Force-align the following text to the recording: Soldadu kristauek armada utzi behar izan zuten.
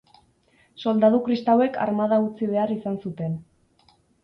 Soldadu 0.83 1.19
kristauek 1.27 1.77
armada 1.85 2.19
utzi 2.31 2.51
behar 2.55 2.75
izan 2.79 3.01
zuten. 3.07 3.39